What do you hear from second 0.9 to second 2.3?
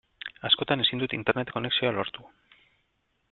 dut Internet konexioa lortu.